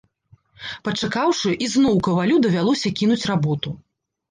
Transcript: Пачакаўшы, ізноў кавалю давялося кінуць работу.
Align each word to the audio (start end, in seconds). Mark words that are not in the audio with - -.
Пачакаўшы, 0.89 1.53
ізноў 1.67 1.95
кавалю 2.09 2.41
давялося 2.49 2.95
кінуць 3.03 3.23
работу. 3.35 3.79